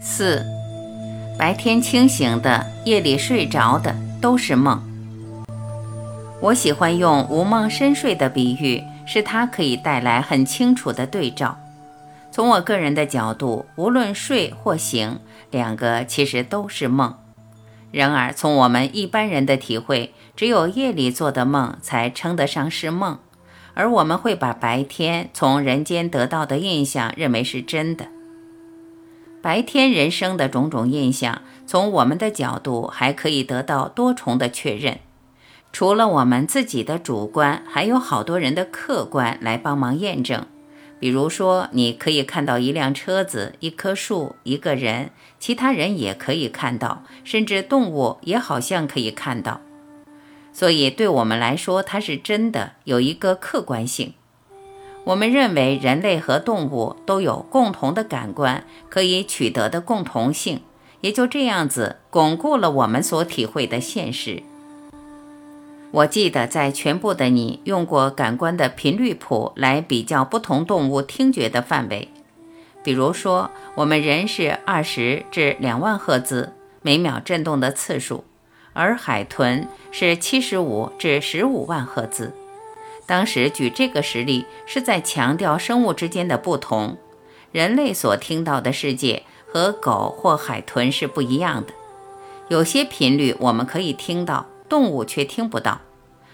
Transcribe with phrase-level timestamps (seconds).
[0.00, 0.44] 四，
[1.38, 4.82] 白天清醒的，夜里睡着的，都是梦。
[6.40, 11.58] 我喜欢用无梦深睡的比喻，是它可以带来很清楚的对照。
[12.30, 15.18] 从我个人的角度，无论睡或醒，
[15.50, 17.16] 两个其实都是梦。
[17.90, 23.18] 然而，从我们一般人的体会，只有夜里做的梦才称得上是梦，
[23.74, 28.06] 而我们会把白天从人间得到的印象认为是真的。
[29.44, 35.00] 白天人生的种种印象，从我们的角度还可以得到多重的确认。
[35.70, 40.46] 除了我们自己的主观，还有好多人的客观来帮忙验证。
[40.98, 49.60] 比如说，你可以看到一辆车子、一棵树、一个人，其他人也可以看到，甚至动物也好像可以看到。
[50.54, 54.14] 所以，对我们来说，它是真的，有一个客观性。
[55.04, 60.62] 我们认为人类和动物都有共同的感官，可以取得的共同性，
[61.02, 64.42] 也就这样子巩固了我们所体会的现实。
[65.90, 72.08] 我记得在全部的你用过感官的频率谱来比较不同动物听觉的范围，
[72.82, 78.24] 比如说我们人是二十至两万赫兹每秒振动的次数，
[78.72, 82.32] 而海豚是七十五至十五万赫兹。
[83.06, 86.96] 当时举这个实例是在强调生物之间的不同，
[87.52, 91.72] 人类所听到的世界和狗或海豚是不一样的，
[92.48, 94.46] 有些频率我们可以听到。
[94.66, 95.82] 动物却听不到，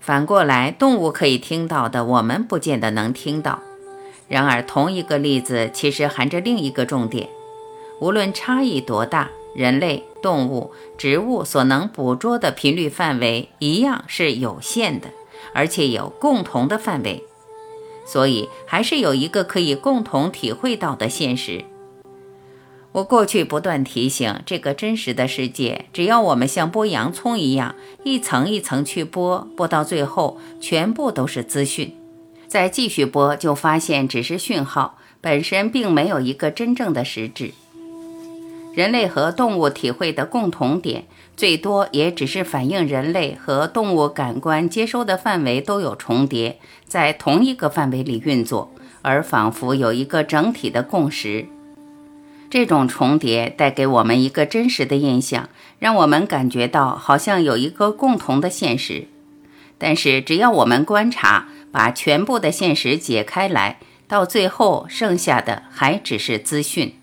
[0.00, 3.60] 反过来，动物可以听到的，我们不见得能听到。
[4.28, 7.28] 然而，同一个例子其实含着另一个重点：
[8.00, 15.08] 无论差异多大，人类、动物、植物所能捕捉的频率范围一样是有限的，
[15.52, 17.24] 而且有共同的范围。
[18.04, 21.64] 所以，还是有一个可以共同体会到的现实。
[22.92, 31.94] 我过去不断提醒，这个真实的世界，只要我们像剥洋葱一样，一层一层去剥，剥到最后，全部都是资讯。
[32.46, 37.50] 再继续剥，就发现只是讯号，本身并没有一个真正的实质。
[38.72, 51.46] 人类和动物体会的共同点，最多也只是反映人类和动物感官接收的范围都有重叠，在同一个范围里运作，而仿佛有一个整体的共识。
[52.48, 59.08] 这种重叠带给我们一个真实的印象，让我们感觉到好像有一个共同的现实。
[59.76, 66.94] 但是，只要我们观察，把全部的现实解开来，到最后剩下的还只是资讯。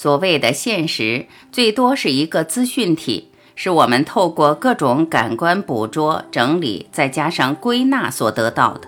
[0.00, 8.82] 所谓的现实，最多是一个资讯体，是我们透过各种感官捕捉、整理，再加上归纳所得到的。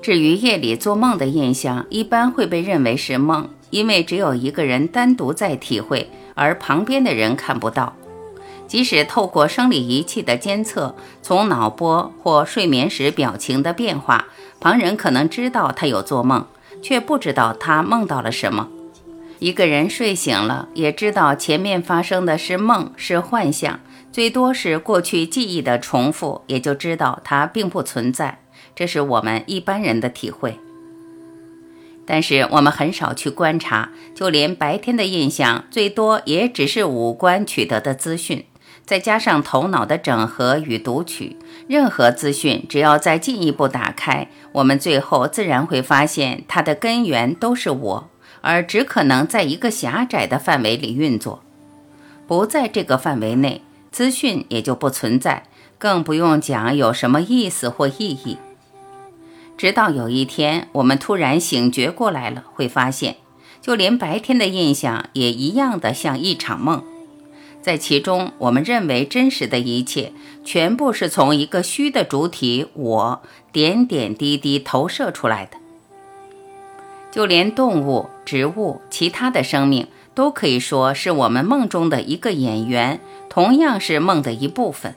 [0.00, 3.48] 至于夜里做梦的印象，一般会被认为是梦。
[3.70, 7.96] 因为只有一个人单独在体会，而旁边的人看不到。
[8.68, 14.26] 即使透过生理仪器的监测，从脑波或睡眠时表情的变化，
[14.60, 16.46] 旁人可能知道他有做梦，
[16.80, 18.68] 却不知道他梦到了什么。
[19.38, 23.80] 一个人睡醒了，也知道前面发生的是梦，是幻象，
[24.10, 28.40] 最多是过去记忆的重复，也就知道它并不存在。
[28.74, 30.58] 这是我们一般人的体会。
[32.06, 38.44] 但是我们很少去观察，就连白天的印象，最多也只是五官取得的资讯，
[38.84, 41.36] 再加上头脑的整合与读取。
[41.66, 48.08] 任何资讯只要再进一步打开，我们最后自然会发现它的根源都是我，
[48.46, 51.42] 而只可能在一个狭窄的范围里运作。
[52.28, 55.42] 不在这个范围内，资讯也就不存在，
[55.78, 58.38] 更不用讲有什么意思或意义。
[59.58, 63.16] 直到有一天，我们突然醒觉过来了，会发现，
[63.60, 66.84] 就连白天的印象也一样的像一场梦，
[67.60, 70.12] 在其中，我们认为真实的一切，
[70.44, 75.56] 全部是从一个虚的主体“我”点点滴滴投射出来的。
[77.16, 84.94] 就连动物、植物、其他的生命，都可以说是我们梦中的一个演员，同样是梦的一部分。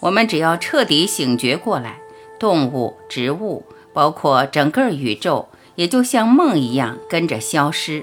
[0.00, 1.98] 我们只要彻底醒觉过来。
[2.38, 8.02] 动物、植物，包括整个宇宙，也就像梦一样跟着消失。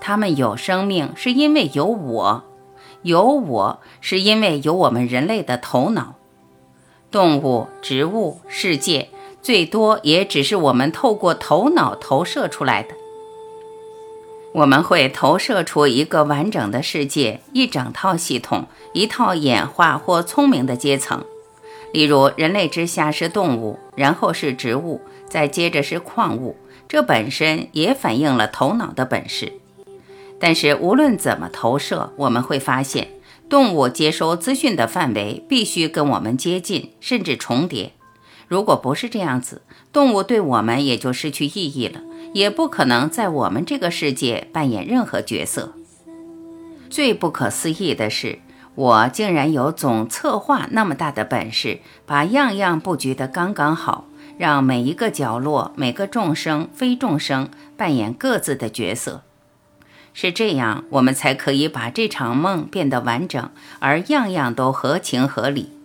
[0.00, 2.42] 它们有生命，是因为有我；
[3.02, 6.16] 有我，是因为有我们人类的头脑。
[7.12, 9.10] 动物、植物、世界，
[9.42, 12.94] 最多也只是我们透过头脑投射出来的。
[14.52, 21.24] 我们会投射出一个完整的世界，一整套系统，一套演化或聪明的阶层。
[21.92, 26.56] 例如，人类之下是动物，然后是植物，再接着是矿物。
[26.88, 29.52] 这本身也反映了头脑的本事。
[30.40, 33.08] 但是无论怎么投射，我们会发现，
[33.48, 37.92] 动物接收资讯的范围必须跟我们接近，甚至重叠。
[38.48, 39.62] 如果不是这样子，
[39.92, 42.00] 动物对我们也就失去意义了，
[42.32, 45.74] 也不可能在我们这个世界扮演任何角色。
[46.88, 48.38] 最不可思议的是，
[48.74, 54.06] 我竟然有总策划那么大的本事，把样样布局得刚刚好，
[54.38, 59.22] 让每一个角落、每个众生、非众生扮演各自的角色。
[60.14, 65.77] 是这样，我们才可以把这场梦变得完整，而样样都合情合理。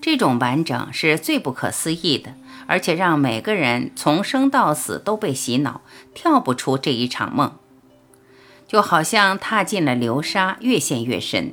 [0.00, 2.34] 这种完整是最不可思议的，
[2.66, 5.80] 而且让每个人从生到死都被洗脑，
[6.14, 7.52] 跳不出这一场梦，
[8.68, 11.52] 就好像踏进了流沙，越陷越深。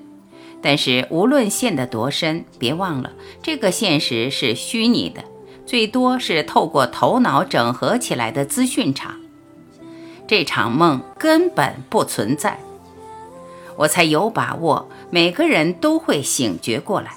[0.62, 3.12] 但是无论陷得多深，别忘了
[3.42, 5.24] 这个现实是虚拟的，
[5.66, 9.20] 最多是透过头脑整合起来的资讯场。
[10.26, 12.60] 这场梦根本不存在，
[13.76, 17.12] 我才有把握，每个人都会醒觉过来。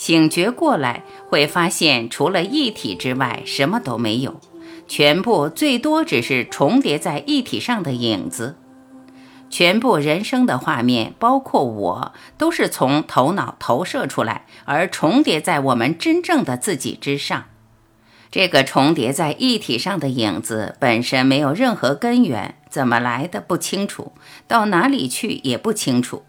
[0.00, 4.40] 醒觉过来，会发现除了一体之外，什么都没有，
[4.88, 8.56] 全部最多只是重叠在一体上的影子。
[9.50, 17.44] 全部人生的画面，包括我，都是从头脑投射出来，而重叠在我们真正的自己之上。
[18.30, 24.12] 这个重叠在一体上的影子本身没有任何根源，怎么来的不清楚，
[24.48, 26.22] 到哪里去也不清楚。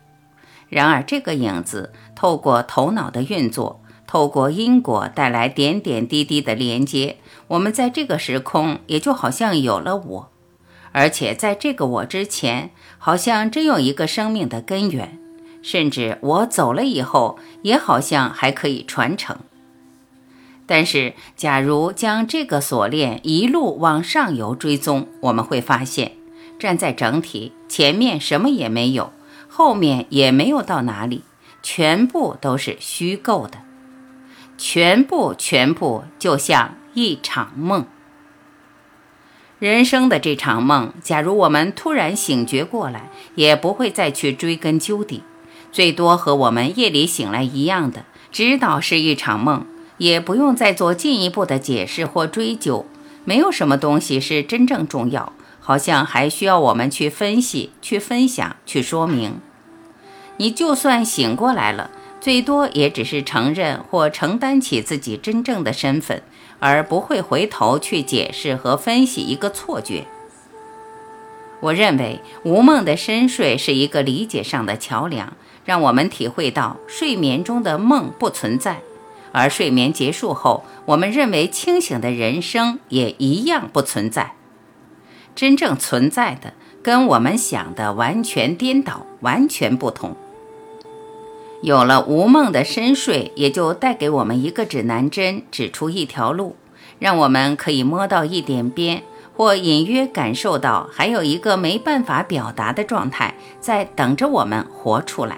[0.72, 7.18] 然而，这个影子透过头脑的运作，透过因果带来点点滴滴的连接，
[7.50, 10.32] 我们在这个时空也就好像有了我，
[10.94, 15.20] 而且在这个我之前，好像真有一个生命的根源，
[15.62, 19.38] 甚至我走了以后，也好像还可以传承。
[20.66, 26.14] 但是，假如将这个锁链一路往上游追踪，我们会发现，
[26.58, 29.12] 站在整体前面什么也没有，
[29.54, 31.24] 后面也没有到哪里，
[31.62, 33.60] 全部都是虚构的，
[34.58, 37.86] 全部全部就像一场梦。
[39.60, 45.22] 人生的这场梦，假如我们突然醒觉过来，也不会再去追根究底，
[45.70, 49.66] 最多和我们夜里醒来一样的，知道是一场梦。
[49.98, 52.88] 也不用再做进一步的解释或追究，
[53.24, 59.40] 没有什么东西是真正重要，好像还需要我们去分析、去分享、去说明。
[60.38, 66.24] 你就算醒过来了，最多也只是承认或承担起自己真正的身份，
[66.60, 70.06] 而不会回头去解释和分析一个错觉。
[71.60, 78.82] 我认为无梦的深睡是一个理解上的桥梁，让我们体会到睡眠中的梦不存在。
[79.32, 84.34] 而睡眠结束后，我们认为清醒的人生也一样不存在。
[85.36, 90.16] 真正存在的，跟我们想的完全颠倒，完全不同。
[91.62, 96.56] 有了无梦的深睡，也就带给我们一个指南针，指出一条路，
[96.98, 99.04] 让我们可以摸到一点边，
[99.36, 105.38] 或隐约感受到还有一个没办法表达的状态，在等着我们活出来。